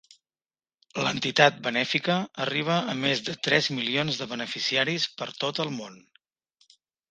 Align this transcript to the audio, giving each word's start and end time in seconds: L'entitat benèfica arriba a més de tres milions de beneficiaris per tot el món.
L'entitat 1.07 1.59
benèfica 1.67 2.15
arriba 2.47 2.79
a 2.95 2.97
més 3.03 3.23
de 3.29 3.37
tres 3.49 3.69
milions 3.77 4.19
de 4.23 4.29
beneficiaris 4.35 5.09
per 5.23 5.31
tot 5.45 5.65
el 5.67 5.73
món. 5.79 6.05